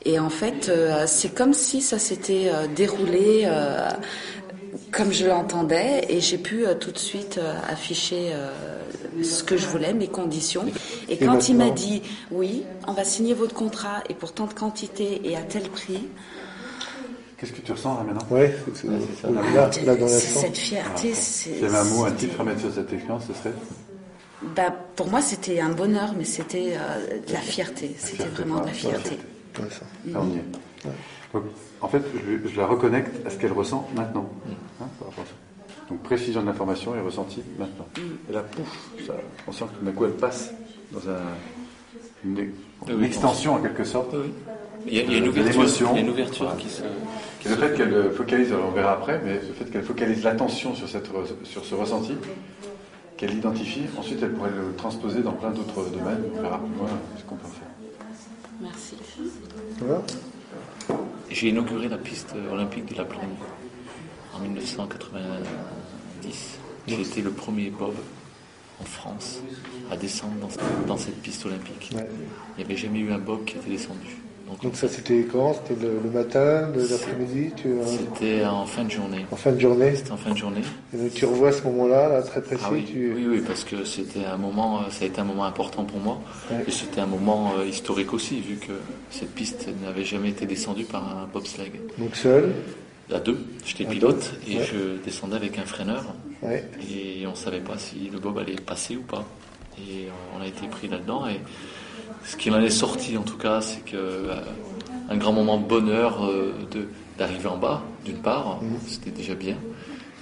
Et 0.03 0.17
en 0.17 0.31
fait, 0.31 0.70
euh, 0.70 1.03
c'est 1.05 1.29
comme 1.36 1.53
si 1.53 1.79
ça 1.79 2.00
s'était 2.00 2.46
euh, 2.48 2.65
déroulé 2.75 3.43
euh, 3.46 3.88
comme 4.91 5.11
je 5.11 5.25
l'entendais 5.25 6.05
et 6.09 6.21
j'ai 6.21 6.37
pu 6.37 6.65
euh, 6.65 6.75
tout 6.75 6.91
de 6.91 6.97
suite 6.97 7.37
euh, 7.37 7.55
afficher 7.69 8.31
euh, 8.33 8.51
ce 9.23 9.43
que 9.43 9.57
je 9.57 9.65
voulais, 9.67 9.93
mes 9.93 10.07
conditions. 10.07 10.65
Et 11.09 11.17
quand 11.17 11.49
il 11.49 11.57
m'a 11.57 11.69
dit 11.69 12.01
oui, 12.31 12.63
on 12.87 12.93
va 12.93 13.03
signer 13.03 13.33
votre 13.33 13.53
contrat 13.53 14.03
et 14.09 14.13
pour 14.13 14.33
tant 14.33 14.47
de 14.47 14.53
quantité 14.53 15.21
et 15.29 15.35
à 15.35 15.41
tel 15.41 15.63
prix, 15.69 16.07
Qu'est-ce 17.37 17.53
que 17.53 17.61
tu 17.61 17.71
ressens 17.71 17.95
là 17.97 18.03
maintenant? 18.03 18.27
Ouais, 18.29 18.55
c'est, 18.75 18.85
ça. 19.19 19.27
là, 19.31 19.41
là, 19.41 19.71
là, 19.83 19.95
dans 19.95 20.07
cette 20.07 20.55
fierté. 20.55 21.15
c'est- 21.15 21.49
S'il 21.53 21.61
y 21.63 21.65
avait 21.65 21.75
un 21.75 21.83
mot, 21.85 22.05
un 22.05 22.11
titre 22.11 22.39
à 22.39 22.43
mettre 22.43 22.59
sur 22.59 22.71
cette 22.71 22.93
expérience, 22.93 23.23
ce 23.27 23.33
serait? 23.33 23.55
Bah, 24.55 24.71
pour 24.95 25.07
moi, 25.09 25.21
c'était 25.23 25.59
un 25.59 25.69
bonheur, 25.69 26.13
mais 26.15 26.23
c'était 26.23 26.73
euh, 26.75 27.19
de 27.27 27.33
la 27.33 27.39
fierté. 27.39 27.95
C'était 27.97 28.25
vraiment 28.25 28.59
de 28.59 28.67
la 28.67 28.73
fierté. 28.73 29.17
Ouais, 29.59 29.65
ça. 29.71 29.85
Là, 30.11 30.21
est. 30.89 31.33
Donc, 31.33 31.43
en 31.81 31.88
fait, 31.88 32.01
je, 32.43 32.47
je 32.50 32.57
la 32.57 32.65
reconnecte 32.67 33.25
à 33.25 33.29
ce 33.29 33.38
qu'elle 33.38 33.53
ressent 33.53 33.88
maintenant. 33.95 34.29
Hein, 34.81 34.85
par 35.00 35.07
rapport 35.09 35.23
à 35.23 35.27
ça. 35.27 35.33
Donc, 35.89 36.00
précision 36.03 36.41
de 36.41 36.47
l'information 36.47 36.95
et 36.95 37.00
ressenti 37.01 37.41
maintenant. 37.59 37.88
Et 38.29 38.33
là, 38.33 38.41
pouf, 38.43 38.89
ça, 39.05 39.13
on 39.47 39.51
sent 39.51 39.65
que 39.73 39.79
tout 39.79 39.85
d'un 39.85 39.91
coup, 39.91 40.05
elle 40.05 40.11
passe 40.11 40.51
dans 40.91 41.09
un, 41.09 41.19
une, 42.25 42.38
une 42.88 43.00
oui, 43.00 43.05
extension, 43.05 43.55
en 43.55 43.61
quelque 43.61 43.83
sorte. 43.83 44.13
Il 44.88 44.93
y 44.93 45.00
a, 45.00 45.03
il 45.03 45.11
y 45.11 45.15
a 45.15 45.17
une 45.19 45.27
ouverture, 45.29 45.51
l'émotion. 45.51 45.89
il 45.91 45.95
y 45.95 46.00
a 46.00 46.01
une 46.01 46.09
ouverture 46.09 46.57
qui 46.57 46.69
se. 46.69 46.81
Et 47.45 47.50
le 47.50 47.55
fait 47.55 47.75
qu'elle 47.75 47.93
euh, 47.93 48.11
focalise, 48.11 48.51
alors 48.51 48.67
on 48.69 48.71
verra 48.71 48.93
après, 48.93 49.19
mais 49.23 49.33
le 49.33 49.53
fait 49.53 49.65
qu'elle 49.65 49.83
focalise 49.83 50.23
l'attention 50.23 50.75
sur, 50.75 50.88
cette 50.88 51.07
re- 51.07 51.43
sur 51.43 51.65
ce 51.65 51.75
ressenti, 51.75 52.13
qu'elle 53.17 53.33
identifie, 53.35 53.83
ensuite 53.97 54.19
elle 54.21 54.33
pourrait 54.33 54.51
le 54.51 54.75
transposer 54.75 55.21
dans 55.21 55.33
plein 55.33 55.51
d'autres 55.51 55.83
domaines. 55.89 56.23
On 56.38 56.41
verra 56.41 56.57
plus 56.59 56.77
loin 56.77 56.89
ce 57.17 57.23
qu'on 57.23 57.35
peut 57.35 57.47
en 57.47 57.50
faire. 57.50 57.67
Merci. 58.61 58.95
Voilà. 59.79 60.01
J'ai 61.33 61.50
inauguré 61.50 61.88
la 61.88 61.97
piste 61.97 62.35
olympique 62.51 62.85
de 62.85 62.95
la 62.95 63.05
Plaine 63.05 63.35
en 64.33 64.39
1990. 64.39 66.59
J'ai 66.88 67.01
été 67.01 67.21
le 67.21 67.31
premier 67.31 67.69
Bob 67.69 67.95
en 68.81 68.83
France 68.83 69.39
à 69.89 69.95
descendre 69.95 70.50
dans, 70.88 70.97
cette 70.97 71.21
piste 71.21 71.45
olympique. 71.45 71.91
Il 71.91 71.97
n'y 72.57 72.63
avait 72.63 72.75
jamais 72.75 73.00
eu 73.00 73.13
un 73.13 73.17
bob 73.17 73.45
qui 73.45 73.55
était 73.57 73.69
descendu. 73.69 74.17
Donc, 74.62 74.75
ça 74.75 74.88
c'était 74.88 75.24
quand? 75.24 75.53
C'était 75.53 75.86
le, 75.86 76.10
matin, 76.10 76.70
l'après-midi 76.75 77.51
C'était 77.55 78.46
en 78.46 78.65
fin 78.65 78.84
de 78.84 78.91
journée. 78.91 79.25
En 79.31 79.36
fin 79.36 79.51
de 79.51 79.60
journée 79.60 79.96
C'était 79.96 80.12
en 80.12 80.17
fin 80.17 80.31
de 80.31 80.38
journée. 80.38 80.62
Et 80.93 80.98
donc 80.98 81.13
tu 81.13 81.25
revois 81.25 81.51
ce 81.51 81.63
moment-là, 81.63 82.10
là, 82.10 82.22
très 82.22 82.41
précis 82.41 82.63
ah 82.65 82.72
oui. 82.72 82.86
oui. 82.93 83.25
oui, 83.27 83.43
parce 83.46 83.63
que 83.63 83.86
c'était 83.86 84.25
un 84.25 84.38
moment, 84.38 84.89
ça 84.89 85.05
a 85.05 85.08
été 85.08 85.22
un 85.22 85.25
moment 85.25 85.46
important 85.46 85.86
pour 85.86 86.00
moi. 86.00 86.20
Et 86.67 86.72
c'était 86.72 87.01
un 87.01 87.08
moment 87.08 87.53
euh, 87.58 87.65
historique 87.65 88.13
aussi, 88.13 88.41
vu 88.41 88.55
que 88.55 88.74
cette 89.10 89.34
piste 89.34 89.67
n'avait 89.84 90.05
jamais 90.05 90.29
été 90.29 90.46
descendue 90.46 90.86
par 90.86 91.03
un 91.03 91.27
bobsleigh. 91.31 91.72
Donc 91.98 92.15
seul? 92.15 92.51
À 93.13 93.20
deux. 93.20 93.46
J'étais 93.65 93.86
pilote 93.86 94.34
et 94.48 94.63
je 94.63 95.03
descendais 95.03 95.36
avec 95.36 95.58
un 95.58 95.65
freineur. 95.65 96.03
Et 96.89 97.25
on 97.27 97.31
ne 97.31 97.36
savait 97.36 97.60
pas 97.60 97.77
si 97.77 98.10
le 98.12 98.20
bob 98.20 98.38
allait 98.38 98.55
passer 98.55 98.96
ou 98.96 99.01
pas. 99.01 99.25
Et 99.77 100.08
on 100.38 100.41
a 100.41 100.48
été 100.48 100.67
pris 100.67 100.88
là-dedans. 100.88 101.27
Et 101.27 101.39
ce 102.23 102.35
qui 102.37 102.51
en 102.51 102.61
est 102.61 102.69
sorti 102.69 103.17
en 103.17 103.23
tout 103.23 103.37
cas, 103.37 103.61
c'est 103.61 103.83
que 103.83 103.95
euh, 103.95 104.35
un 105.09 105.17
grand 105.17 105.33
moment 105.33 105.57
de 105.57 105.65
bonheur 105.65 106.25
euh, 106.25 106.53
d'arriver 107.17 107.47
en 107.47 107.57
bas, 107.57 107.83
d'une 108.05 108.17
part, 108.17 108.61
mhm. 108.61 108.77
c'était 108.87 109.11
déjà 109.11 109.35
bien. 109.35 109.55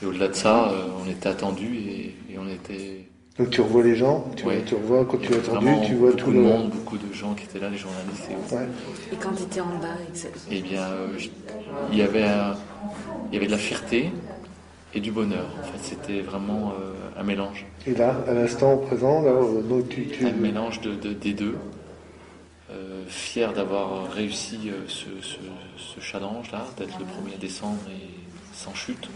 Et 0.01 0.05
au-delà 0.05 0.29
de 0.29 0.33
ça, 0.33 0.69
euh, 0.69 0.87
on 1.05 1.09
était 1.09 1.29
attendu 1.29 1.77
et, 1.77 2.15
on 2.37 2.47
était. 2.47 3.05
Donc 3.37 3.49
tu 3.49 3.59
revois 3.61 3.83
les 3.83 3.95
gens, 3.95 4.25
tu, 4.35 4.45
revois 4.45 5.05
quand 5.05 5.17
tu 5.17 5.33
es 5.33 5.35
attendu, 5.35 5.67
tu 5.85 5.95
vois 5.95 6.13
tout 6.13 6.31
le 6.31 6.41
monde, 6.41 6.69
beaucoup 6.69 6.97
de 6.97 7.13
gens 7.13 7.33
qui 7.33 7.43
étaient 7.43 7.59
là, 7.59 7.69
les 7.69 7.77
journalistes. 7.77 8.29
Et, 8.29 9.13
et 9.13 9.17
quand 9.17 9.31
tu 9.33 9.43
étais 9.43 9.61
en 9.61 9.77
bas. 9.81 9.95
Eh 10.49 10.61
bien, 10.61 10.87
il 11.91 11.97
y 11.97 12.01
avait 12.01 12.27
il 13.29 13.33
y 13.33 13.37
avait 13.37 13.45
de 13.45 13.51
la 13.51 13.57
fierté 13.57 14.11
et 14.93 14.99
du 14.99 15.11
bonheur. 15.11 15.45
En 15.61 15.63
fait, 15.63 15.79
c'était 15.81 16.21
vraiment 16.21 16.73
un 17.17 17.23
mélange. 17.23 17.65
Et 17.87 17.93
là, 17.93 18.15
à 18.27 18.33
l'instant 18.33 18.77
présent, 18.77 19.21
là, 19.21 19.33
tu, 19.89 20.07
tu... 20.07 20.25
un 20.25 20.31
mélange 20.31 20.81
de, 20.81 21.13
des 21.13 21.33
deux. 21.33 21.55
Euh, 22.71 23.03
fier 23.07 23.51
d'avoir 23.51 24.11
réussi 24.11 24.59
euh, 24.67 24.88
ce, 24.88 25.99
challenge-là, 25.99 26.67
d'être 26.77 26.99
le 26.99 27.05
premier 27.05 27.33
à 27.33 27.38
descendre 27.38 27.79
et 27.89 28.09
sans 28.53 28.75
chute. 28.75 29.09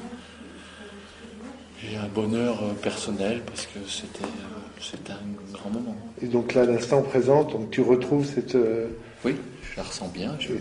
J'ai 1.79 1.95
un 1.97 2.07
bonheur 2.07 2.63
euh, 2.63 2.73
personnel 2.73 3.43
parce 3.45 3.67
que 3.67 3.77
c'était 3.87 5.11
un 5.11 5.53
grand 5.53 5.69
moment. 5.69 5.95
Et 6.23 6.27
donc 6.27 6.55
là, 6.55 6.65
l'instant 6.65 7.03
présent, 7.03 7.43
donc 7.43 7.69
tu 7.69 7.81
retrouves 7.81 8.25
cette. 8.25 8.57
Oui, 9.23 9.35
je 9.61 9.77
la 9.77 9.83
ressens 9.83 10.07
bien. 10.07 10.35
Je, 10.39 10.53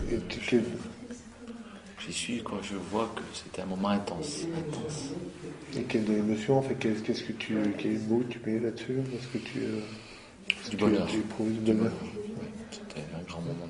J'y 2.05 2.13
suis, 2.13 2.43
quoi. 2.43 2.59
Je 2.61 2.75
vois 2.91 3.11
que 3.15 3.21
c'était 3.33 3.61
un 3.61 3.65
moment 3.65 3.87
intense, 3.87 4.41
intense. 4.55 5.13
Et 5.75 5.83
quelle 5.83 6.11
émotion, 6.11 6.59
en 6.59 6.61
fait, 6.61 6.75
qu'est-ce 6.75 7.23
que 7.23 7.31
tu, 7.31 7.55
quel 7.77 7.97
mot 8.01 8.21
tu 8.29 8.39
mets 8.45 8.59
là-dessus? 8.59 8.99
Parce 9.11 9.25
que 9.27 9.37
tu. 9.39 10.69
du 10.69 10.77
bonheur. 10.77 11.07
Tu 11.07 11.17
éprouves 11.17 11.51
du 11.63 11.73
bonheur? 11.73 11.91
Grand. 13.41 13.67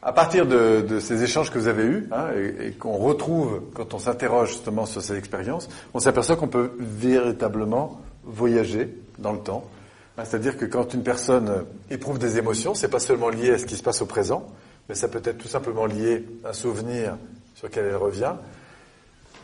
À 0.00 0.12
partir 0.12 0.46
de, 0.46 1.00
ces 1.00 1.24
échanges 1.24 1.50
que 1.50 1.58
vous 1.58 1.66
avez 1.66 1.82
eus, 1.82 2.08
hein, 2.12 2.28
et, 2.60 2.70
qu'on 2.72 2.96
retrouve 2.96 3.62
quand 3.74 3.94
on 3.94 3.98
s'interroge 3.98 4.50
justement 4.50 4.86
sur 4.86 5.02
ces 5.02 5.16
expériences, 5.16 5.68
on 5.92 5.98
s'aperçoit 5.98 6.36
qu'on 6.36 6.48
peut 6.48 6.72
véritablement 6.78 8.00
voyager 8.22 8.94
dans 9.18 9.32
le 9.32 9.40
temps. 9.40 9.68
Hein, 10.16 10.22
c'est-à-dire 10.24 10.56
que 10.56 10.66
quand 10.66 10.94
une 10.94 11.02
personne 11.02 11.64
éprouve 11.90 12.18
des 12.18 12.38
émotions, 12.38 12.74
c'est 12.74 12.88
pas 12.88 13.00
seulement 13.00 13.28
lié 13.28 13.50
à 13.50 13.58
ce 13.58 13.66
qui 13.66 13.76
se 13.76 13.82
passe 13.82 14.00
au 14.00 14.06
présent, 14.06 14.46
mais 14.88 14.94
ça 14.94 15.08
peut 15.08 15.22
être 15.24 15.38
tout 15.38 15.48
simplement 15.48 15.86
lié 15.86 16.24
à 16.44 16.50
un 16.50 16.52
souvenir 16.52 17.16
sur 17.56 17.66
lequel 17.66 17.86
elle 17.86 17.96
revient. 17.96 18.34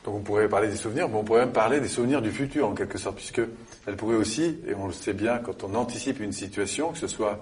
Donc 0.04 0.16
on 0.16 0.20
pourrait 0.20 0.48
parler 0.48 0.68
des 0.68 0.76
souvenirs, 0.76 1.08
mais 1.08 1.16
on 1.16 1.24
pourrait 1.24 1.40
même 1.40 1.52
parler 1.52 1.80
des 1.80 1.88
souvenirs 1.88 2.22
du 2.22 2.30
futur 2.30 2.68
en 2.68 2.74
quelque 2.74 2.98
sorte, 2.98 3.16
puisque 3.16 3.40
elle 3.86 3.96
pourrait 3.96 4.16
aussi, 4.16 4.58
et 4.68 4.74
on 4.74 4.86
le 4.86 4.92
sait 4.92 5.14
bien 5.14 5.38
quand 5.38 5.64
on 5.64 5.74
anticipe 5.74 6.20
une 6.20 6.32
situation, 6.32 6.92
que 6.92 6.98
ce 6.98 7.08
soit 7.08 7.40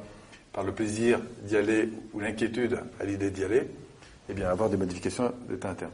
par 0.52 0.64
le 0.64 0.72
plaisir 0.72 1.20
d'y 1.42 1.56
aller 1.56 1.88
ou 2.12 2.20
l'inquiétude 2.20 2.80
à 3.00 3.04
l'idée 3.04 3.30
d'y 3.30 3.44
aller, 3.44 3.68
eh 4.28 4.34
bien 4.34 4.48
avoir 4.48 4.68
des 4.68 4.76
modifications 4.76 5.32
d'état 5.48 5.70
interne. 5.70 5.92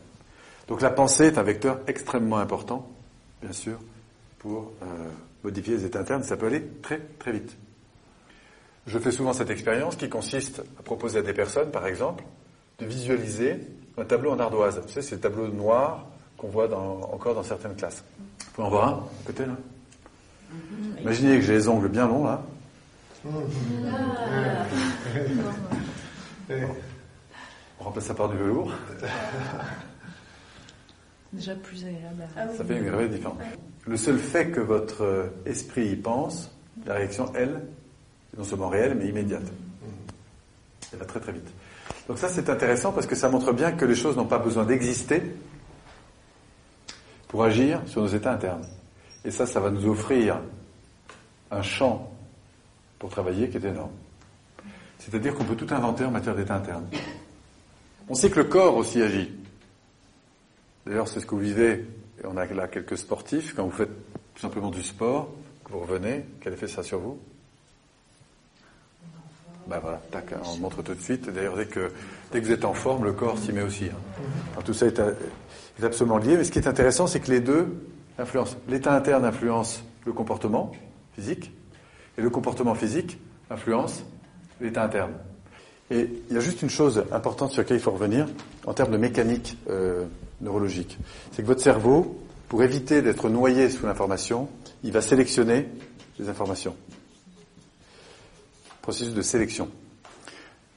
Donc 0.67 0.83
la 0.83 0.91
pensée 0.91 1.27
est 1.27 1.39
un 1.39 1.43
vecteur 1.43 1.81
extrêmement 1.87 2.39
important, 2.39 2.89
bien 3.43 3.53
sûr, 3.53 3.79
pour 4.39 4.73
euh, 4.83 4.87
modifier 5.45 5.77
les 5.77 5.85
états 5.85 6.01
internes. 6.01 6.23
Ça 6.23 6.37
peut 6.37 6.47
aller 6.47 6.63
très 6.83 6.99
très 7.19 7.33
vite. 7.33 7.57
Je 8.87 8.99
fais 8.99 9.11
souvent 9.11 9.33
cette 9.33 9.51
expérience 9.51 9.97
qui 9.97 10.09
consiste 10.09 10.63
à 10.79 10.83
proposer 10.83 11.19
à 11.19 11.23
des 11.23 11.35
personnes, 11.35 11.71
par 11.71 11.87
exemple, 11.87 12.25
de 12.79 12.87
visualiser 12.87 13.61
un 13.99 14.05
tableau 14.05 14.31
en 14.31 14.39
ardoise. 14.39 14.81
Vous 14.81 14.89
savez, 14.89 15.03
c'est 15.03 15.17
le 15.17 15.21
tableau 15.21 15.49
noir 15.49 16.07
qu'on 16.37 16.49
voit 16.49 16.73
encore 16.75 17.35
dans 17.35 17.43
certaines 17.43 17.75
classes. 17.75 18.03
Vous 18.39 18.47
pouvez 18.55 18.67
en 18.67 18.71
voir 18.71 18.89
un, 18.89 18.93
à 18.93 19.27
côté 19.27 19.47
là? 19.47 19.57
Mhm. 20.51 21.01
Imaginez 21.01 21.37
que 21.37 21.45
j'ai 21.45 21.55
les 21.55 21.69
ongles 21.69 21.89
bien 21.89 22.07
longs 22.07 22.25
là. 22.25 22.43
On 27.81 27.85
remplace 27.85 28.05
ça 28.05 28.15
par 28.15 28.29
du 28.29 28.37
velours. 28.37 28.73
Déjà 31.33 31.55
plus 31.55 31.85
agréable. 31.85 32.27
Ça 32.57 32.65
fait 32.65 32.79
une 32.79 32.85
gravité 32.85 33.17
différente. 33.17 33.39
Le 33.87 33.97
seul 33.97 34.19
fait 34.19 34.51
que 34.51 34.61
votre 34.61 35.31
esprit 35.45 35.89
y 35.89 35.97
pense, 35.97 36.51
la 36.87 36.95
réaction, 36.95 37.31
elle, 37.35 37.63
est 38.35 38.39
non 38.39 38.45
seulement 38.45 38.69
réelle, 38.69 38.97
mais 38.99 39.09
immédiate. 39.09 39.45
Elle 40.93 40.99
va 40.99 41.05
très 41.05 41.21
très 41.21 41.33
vite. 41.33 41.49
Donc 42.09 42.19
ça, 42.19 42.29
c'est 42.29 42.49
intéressant 42.49 42.93
parce 42.93 43.07
que 43.07 43.15
ça 43.15 43.29
montre 43.29 43.53
bien 43.53 43.73
que 43.73 43.85
les 43.85 43.95
choses 43.95 44.17
n'ont 44.17 44.27
pas 44.27 44.39
besoin 44.39 44.65
d'exister 44.65 45.23
pour 47.29 47.45
agir 47.45 47.83
sur 47.87 48.01
nos 48.01 48.09
états 48.09 48.33
internes. 48.33 48.67
Et 49.25 49.31
ça, 49.31 49.47
ça 49.47 49.61
va 49.61 49.71
nous 49.71 49.87
offrir 49.87 50.41
un 51.51 51.63
champ 51.63 52.08
pour 52.99 53.11
travailler 53.11 53.49
qui 53.49 53.57
est 53.57 53.65
énorme. 53.65 53.93
C'est-à-dire 54.99 55.35
qu'on 55.35 55.45
peut 55.45 55.57
tout 55.57 55.73
inventer 55.73 56.05
en 56.05 56.11
matière 56.11 56.35
d'état 56.35 56.57
interne. 56.57 56.87
On 58.09 58.15
sait 58.15 58.31
que 58.31 58.41
le 58.41 58.45
corps 58.45 58.77
aussi 58.77 59.03
agit. 59.03 59.31
D'ailleurs, 60.87 61.09
c'est 61.09 61.21
ce 61.21 61.27
que 61.27 61.35
vous 61.35 61.41
vivez, 61.41 61.85
et 62.23 62.27
on 62.27 62.37
a 62.37 62.47
là 62.47 62.67
quelques 62.67 62.97
sportifs, 62.97 63.55
quand 63.55 63.65
vous 63.65 63.71
faites 63.71 63.91
tout 64.35 64.41
simplement 64.41 64.71
du 64.71 64.83
sport, 64.83 65.31
vous 65.71 65.81
revenez, 65.81 66.25
quel 66.41 66.55
effet 66.55 66.67
ça 66.67 66.81
a 66.81 66.85
sur 66.85 66.99
vous? 66.99 67.19
Ben 69.67 69.81
voilà, 69.81 70.01
tac, 70.11 70.33
on 70.45 70.57
montre 70.57 70.83
tout 70.83 70.95
de 70.95 71.01
suite. 71.01 71.29
D'ailleurs, 71.29 71.57
dès 71.57 71.67
que, 71.67 71.93
dès 72.33 72.41
que 72.41 72.47
vous 72.47 72.53
êtes 72.53 72.65
en 72.65 72.73
forme, 72.73 73.05
le 73.05 73.13
corps 73.13 73.37
s'y 73.37 73.53
met 73.53 73.61
aussi. 73.61 73.85
Hein. 73.85 74.63
tout 74.65 74.73
ça 74.73 74.87
est 74.87 74.99
absolument 75.83 76.17
lié, 76.17 76.39
mais 76.39 76.45
ce 76.45 76.51
qui 76.51 76.59
est 76.59 76.67
intéressant, 76.67 77.07
c'est 77.07 77.21
que 77.21 77.31
les 77.31 77.41
deux 77.41 77.87
influencent. 78.19 78.57
L'état 78.67 78.95
interne 78.95 79.27
influence 79.27 79.85
le 80.07 80.13
comportement 80.15 80.73
physique, 81.15 81.53
et 82.19 82.21
le 82.21 82.31
comportement 82.31 82.75
physique 82.75 83.19
influence 83.49 84.03
l'état 84.61 84.83
interne. 84.83 85.13
Et 85.91 86.11
il 86.29 86.35
y 86.35 86.37
a 86.37 86.41
juste 86.41 86.61
une 86.61 86.69
chose 86.69 87.05
importante 87.13 87.53
sur 87.53 87.63
laquelle 87.63 87.79
il 87.79 87.83
faut 87.83 87.93
revenir 87.93 88.27
en 88.67 88.75
termes 88.75 88.91
de 88.91 88.99
mécanique 88.99 89.57
euh, 89.71 90.05
neurologique. 90.41 90.99
C'est 91.33 91.43
que 91.43 91.47
votre 91.47 91.63
cerveau, 91.63 92.19
pour 92.49 92.63
éviter 92.63 93.01
d'être 93.01 93.31
noyé 93.31 93.71
sous 93.71 93.87
l'information, 93.87 94.49
il 94.83 94.93
va 94.93 95.01
sélectionner 95.01 95.69
les 96.19 96.29
informations. 96.29 96.77
Processus 98.83 99.15
de 99.15 99.23
sélection. 99.23 99.71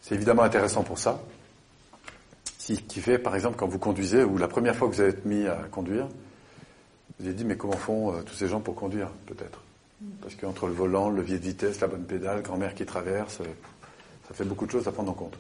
C'est 0.02 0.16
évidemment 0.16 0.44
intéressant 0.44 0.84
pour 0.84 1.00
ça. 1.00 1.22
Ce 2.58 2.74
qui 2.74 3.02
fait, 3.02 3.18
par 3.18 3.36
exemple, 3.36 3.58
quand 3.58 3.68
vous 3.68 3.80
conduisez, 3.80 4.24
ou 4.24 4.38
la 4.38 4.48
première 4.48 4.76
fois 4.76 4.88
que 4.88 4.96
vous 4.96 5.02
été 5.02 5.28
mis 5.28 5.48
à 5.48 5.56
conduire, 5.72 6.08
vous 7.20 7.26
avez 7.26 7.36
dit, 7.36 7.44
mais 7.44 7.58
comment 7.58 7.74
font 7.74 8.14
euh, 8.14 8.22
tous 8.22 8.36
ces 8.36 8.48
gens 8.48 8.62
pour 8.62 8.76
conduire, 8.76 9.10
peut-être? 9.26 9.62
Parce 10.22 10.36
qu'entre 10.36 10.68
le 10.68 10.74
volant, 10.74 11.10
le 11.10 11.18
levier 11.18 11.38
de 11.40 11.44
vitesse, 11.44 11.80
la 11.80 11.88
bonne 11.88 12.04
pédale, 12.04 12.42
grand-mère 12.42 12.76
qui 12.76 12.86
traverse, 12.86 13.42
euh, 13.42 13.46
ça 14.28 14.34
fait 14.34 14.46
beaucoup 14.46 14.66
de 14.66 14.72
choses 14.72 14.88
à 14.88 14.92
prendre 14.92 15.12
en 15.12 15.16
compte. 15.16 15.38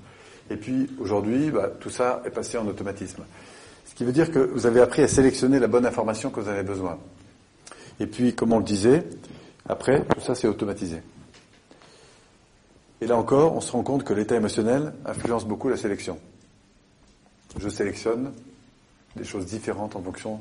Et 0.50 0.56
puis 0.56 0.90
aujourd'hui, 1.00 1.52
bah, 1.52 1.70
tout 1.80 1.90
ça 1.90 2.22
est 2.26 2.30
passé 2.30 2.58
en 2.58 2.68
automatisme. 2.68 3.24
Ce 3.86 3.96
qui 3.96 4.04
veut 4.04 4.12
dire 4.12 4.32
que 4.32 4.40
vous 4.40 4.66
avez 4.66 4.82
appris 4.82 5.02
à 5.02 5.08
sélectionner 5.08 5.60
la 5.60 5.68
bonne 5.68 5.86
information 5.86 6.30
que 6.30 6.40
vous 6.40 6.50
avez 6.50 6.64
besoin. 6.64 6.98
Et 8.00 8.08
puis, 8.08 8.34
comme 8.34 8.54
on 8.54 8.60
le 8.60 8.64
disait, 8.64 9.04
après, 9.68 10.04
tout 10.06 10.22
ça 10.22 10.36
c'est 10.36 10.48
automatisé. 10.48 11.02
Et 13.02 13.08
là 13.08 13.18
encore, 13.18 13.56
on 13.56 13.62
se 13.62 13.72
rend 13.72 13.84
compte 13.84 14.04
que 14.04 14.14
l'état 14.14 14.36
émotionnel 14.36 14.94
influence 15.06 15.46
beaucoup 15.46 15.70
la 15.70 15.78
sélection. 15.78 16.20
Je 17.58 17.70
sélectionne 17.70 18.32
des 19.16 19.24
choses 19.24 19.46
différentes 19.46 19.96
en 19.96 20.02
fonction 20.02 20.40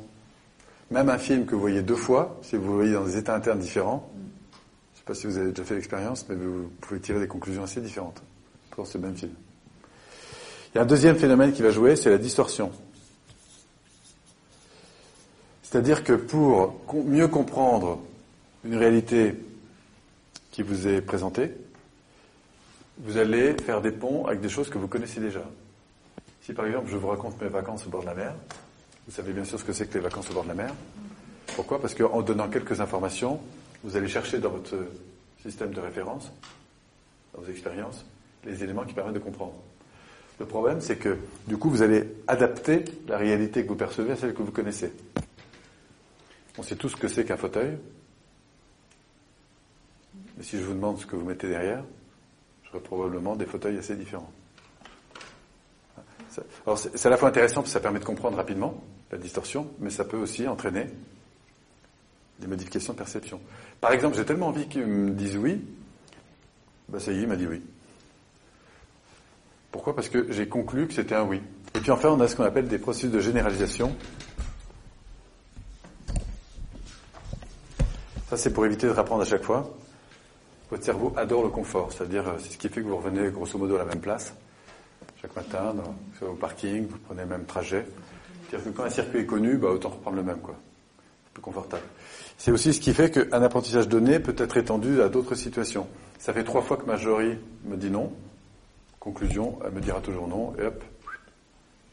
même 0.91 1.09
un 1.09 1.19
film 1.19 1.47
que 1.47 1.55
vous 1.55 1.61
voyez 1.61 1.83
deux 1.83 1.97
fois, 1.97 2.39
si 2.43 2.57
vous 2.57 2.69
le 2.69 2.75
voyez 2.75 2.93
dans 2.93 3.05
des 3.05 3.17
états 3.17 3.35
internes 3.35 3.61
différents, 3.61 4.11
je 4.15 4.19
ne 4.19 4.99
sais 4.99 5.05
pas 5.07 5.15
si 5.15 5.27
vous 5.27 5.39
avez 5.39 5.51
déjà 5.51 5.65
fait 5.65 5.75
l'expérience, 5.75 6.27
mais 6.29 6.35
vous 6.35 6.71
pouvez 6.81 7.01
tirer 7.01 7.21
des 7.21 7.29
conclusions 7.29 7.63
assez 7.63 7.81
différentes 7.81 8.23
pour 8.71 8.87
ce 8.87 8.99
même 8.99 9.17
film. 9.17 9.33
Il 10.75 10.79
y 10.79 10.81
a 10.81 10.83
un 10.83 10.87
deuxième 10.87 11.17
phénomène 11.17 11.53
qui 11.53 11.63
va 11.63 11.71
jouer, 11.71 11.97
c'est 11.97 12.11
la 12.11 12.19
distorsion. 12.19 12.71
C'est-à-dire 15.63 16.03
que 16.03 16.15
pour 16.15 16.75
mieux 16.93 17.29
comprendre 17.29 18.01
une 18.65 18.77
réalité 18.77 19.37
qui 20.51 20.63
vous 20.63 20.89
est 20.89 21.01
présentée, 21.01 21.53
vous 22.99 23.17
allez 23.17 23.55
faire 23.55 23.81
des 23.81 23.93
ponts 23.93 24.27
avec 24.27 24.41
des 24.41 24.49
choses 24.49 24.69
que 24.69 24.79
vous 24.79 24.89
connaissez 24.89 25.21
déjà. 25.21 25.43
Si 26.43 26.53
par 26.53 26.67
exemple 26.67 26.91
je 26.91 26.97
vous 26.97 27.09
raconte 27.09 27.41
mes 27.41 27.49
vacances 27.49 27.87
au 27.87 27.91
bord 27.91 28.01
de 28.01 28.07
la 28.07 28.15
mer, 28.15 28.35
vous 29.11 29.17
savez 29.17 29.33
bien 29.33 29.45
sûr 29.45 29.59
ce 29.59 29.65
que 29.65 29.73
c'est 29.73 29.89
que 29.89 29.95
les 29.95 30.05
vacances 30.05 30.31
au 30.31 30.35
bord 30.35 30.45
de 30.45 30.51
la 30.51 30.55
mer. 30.55 30.73
Pourquoi? 31.57 31.81
Parce 31.81 31.97
qu'en 31.97 32.23
donnant 32.23 32.49
quelques 32.49 32.81
informations, 32.81 33.41
vous 33.83 33.97
allez 33.97 34.07
chercher 34.07 34.39
dans 34.39 34.51
votre 34.51 34.77
système 35.43 35.73
de 35.73 35.81
référence, 35.81 36.31
dans 37.35 37.43
vos 37.43 37.51
expériences, 37.51 38.07
les 38.45 38.63
éléments 38.63 38.85
qui 38.85 38.95
permettent 38.95 39.15
de 39.15 39.19
comprendre. 39.19 39.55
Le 40.39 40.47
problème, 40.47 40.81
c'est 40.81 40.97
que 40.97 41.19
du 41.49 41.57
coup, 41.57 41.71
vous 41.71 41.83
allez 41.83 42.05
adapter 42.29 42.85
la 43.09 43.19
réalité 43.19 43.65
que 43.65 43.69
vous 43.71 43.75
percevez 43.75 44.13
à 44.13 44.17
celle 44.17 44.33
que 44.33 44.43
vous 44.43 44.53
connaissez. 44.53 44.93
On 46.57 46.63
sait 46.63 46.77
tous 46.77 46.91
ce 46.91 46.97
que 46.97 47.09
c'est 47.09 47.25
qu'un 47.25 47.37
fauteuil. 47.37 47.79
Mais 50.37 50.45
si 50.45 50.57
je 50.57 50.63
vous 50.63 50.75
demande 50.75 51.01
ce 51.01 51.07
que 51.07 51.17
vous 51.17 51.25
mettez 51.25 51.49
derrière, 51.49 51.83
j'aurai 52.63 52.79
probablement 52.85 53.35
des 53.35 53.47
fauteuils 53.47 53.77
assez 53.77 53.97
différents. 53.97 54.31
Alors 56.65 56.79
c'est 56.79 57.07
à 57.07 57.11
la 57.11 57.17
fois 57.17 57.29
intéressant 57.29 57.63
parce 57.63 57.71
que 57.71 57.73
ça 57.73 57.81
permet 57.81 57.99
de 57.99 58.05
comprendre 58.05 58.37
rapidement 58.37 58.81
la 59.11 59.19
distorsion, 59.19 59.71
mais 59.79 59.91
ça 59.91 60.05
peut 60.05 60.17
aussi 60.17 60.47
entraîner 60.47 60.87
des 62.39 62.47
modifications 62.47 62.93
de 62.93 62.99
perception. 62.99 63.41
Par 63.81 63.93
exemple, 63.93 64.17
j'ai 64.17 64.25
tellement 64.25 64.49
envie 64.49 64.69
qu'ils 64.69 64.87
me 64.87 65.11
disent 65.11 65.37
oui, 65.37 65.65
bah 66.89 67.01
ça 67.01 67.13
y 67.13 67.19
est, 67.19 67.23
il 67.23 67.29
m'a 67.29 67.37
dit 67.37 67.47
oui. 67.47 67.63
Pourquoi? 69.71 69.95
Parce 69.95 70.09
que 70.09 70.31
j'ai 70.33 70.49
conclu 70.49 70.89
que 70.89 70.95
c'était 70.95 71.15
un 71.15 71.25
oui. 71.25 71.41
Et 71.75 71.81
puis 71.81 71.91
enfin, 71.91 72.09
on 72.09 72.21
a 72.21 72.29
ce 72.29 72.35
qu'on 72.35 72.45
appelle 72.45 72.67
des 72.67 72.79
processus 72.79 73.11
de 73.11 73.21
généralisation. 73.21 73.95
Ça, 78.29 78.37
c'est 78.37 78.53
pour 78.53 78.65
éviter 78.65 78.87
de 78.87 78.93
rapprendre 78.93 79.23
à 79.23 79.25
chaque 79.25 79.43
fois. 79.43 79.71
Votre 80.71 80.85
cerveau 80.85 81.13
adore 81.17 81.43
le 81.43 81.49
confort, 81.49 81.93
c'est-à-dire 81.93 82.29
euh, 82.29 82.35
c'est 82.39 82.53
ce 82.53 82.59
qui 82.59 82.69
fait 82.69 82.81
que 82.81 82.87
vous 82.87 82.97
revenez 82.97 83.29
grosso 83.31 83.59
modo 83.59 83.75
à 83.75 83.79
la 83.79 83.85
même 83.85 84.01
place 84.01 84.33
chaque 85.21 85.37
matin, 85.37 85.75
dans, 85.75 86.27
au 86.27 86.35
parking, 86.35 86.87
vous 86.87 86.99
prenez 86.99 87.23
le 87.23 87.29
même 87.29 87.45
trajet. 87.45 87.87
C'est-à-dire 88.51 88.73
que 88.73 88.77
quand 88.77 88.85
un 88.85 88.91
circuit 88.91 89.21
est 89.21 89.27
connu, 89.27 89.57
bah, 89.57 89.69
autant 89.69 89.91
reprendre 89.91 90.17
le 90.17 90.25
même, 90.25 90.41
quoi. 90.41 90.57
C'est 91.25 91.33
plus 91.35 91.43
confortable. 91.43 91.85
C'est 92.37 92.51
aussi 92.51 92.75
ce 92.75 92.81
qui 92.81 92.93
fait 92.93 93.11
qu'un 93.11 93.43
apprentissage 93.43 93.89
donné 93.89 94.19
peut 94.19 94.35
être 94.37 94.57
étendu 94.57 95.03
à 95.03 95.09
d'autres 95.09 95.37
situations. 95.37 95.87
Ça 96.19 96.33
fait 96.33 96.43
trois 96.43 96.63
fois 96.63 96.77
que 96.77 96.85
Marjorie 96.85 97.39
me 97.65 97.77
dit 97.77 97.91
non. 97.91 98.13
Conclusion, 98.99 99.59
elle 99.65 99.73
me 99.73 99.81
dira 99.81 100.01
toujours 100.01 100.27
non, 100.27 100.53
et 100.59 100.67
hop, 100.67 100.83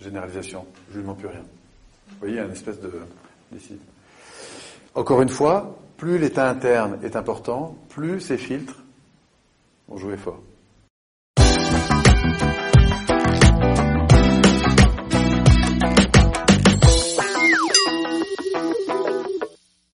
généralisation, 0.01 0.65
je 0.89 0.93
ne 0.93 0.97
lui 0.97 1.03
demande 1.03 1.17
plus 1.19 1.27
rien. 1.27 1.43
Vous 2.09 2.15
voyez, 2.19 2.33
il 2.33 2.37
y 2.37 2.41
a 2.41 2.45
une 2.45 2.51
espèce 2.51 2.79
de 2.81 2.91
décide. 3.51 3.79
Encore 4.95 5.21
une 5.21 5.29
fois, 5.29 5.77
plus 5.97 6.17
l'état 6.17 6.49
interne 6.49 6.97
est 7.03 7.15
important, 7.15 7.77
plus 7.89 8.19
ces 8.19 8.37
filtres 8.37 8.83
vont 9.87 9.97
jouer 9.97 10.17
fort. 10.17 10.41